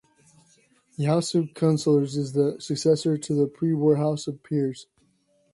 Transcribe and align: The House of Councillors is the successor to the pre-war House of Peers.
The 0.97 1.03
House 1.03 1.35
of 1.35 1.53
Councillors 1.53 2.17
is 2.17 2.33
the 2.33 2.59
successor 2.59 3.19
to 3.19 3.33
the 3.35 3.45
pre-war 3.45 3.97
House 3.97 4.25
of 4.25 4.41
Peers. 4.41 4.87